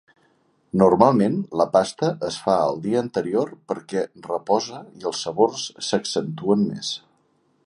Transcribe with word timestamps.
Normalment 0.81 1.35
la 1.61 1.67
pasta 1.75 2.09
es 2.29 2.39
fa 2.47 2.57
el 2.71 2.81
dia 2.87 3.03
anterior 3.03 3.53
perquè 3.73 4.05
repose 4.31 4.83
i 5.03 5.09
els 5.11 5.25
sabors 5.27 5.71
s'accentuen 5.91 6.71
més. 6.73 6.95